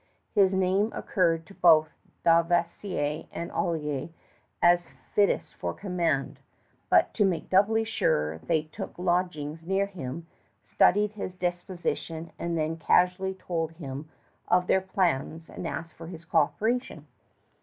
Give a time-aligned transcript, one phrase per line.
[0.33, 1.91] His name occurred to both
[2.25, 4.09] Dauversière and Olier
[4.59, 6.39] as fittest for command;
[6.89, 10.25] but to make doubly sure, they took lodgings near him,
[10.63, 14.09] studied his disposition, and then casually told him
[14.47, 17.03] of their plans and asked his coöperation.